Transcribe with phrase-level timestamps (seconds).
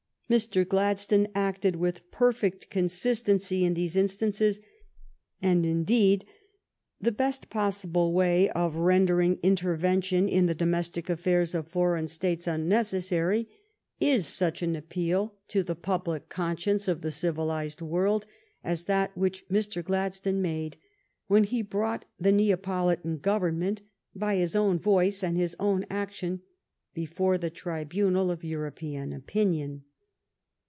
[0.31, 0.65] Mr.
[0.65, 4.61] Gladstone acted with perfect consistency in these instances;
[5.41, 6.23] and, indeed,
[7.01, 10.45] the best possible way of rendering inter 144 THE STORY OF GLADSTONE'S LIFE vention in
[10.45, 13.49] the domestic affairs of foreign States unnecessary
[13.99, 18.25] is such an appeal to the public con science of the civilized world
[18.63, 19.83] as that which Mr.
[19.83, 20.77] Gladstone made
[21.27, 23.81] when he brought the Neapolitan Government,
[24.15, 26.41] by his own voice and his own ac tion,
[26.93, 29.83] before the tribunal of European opinion.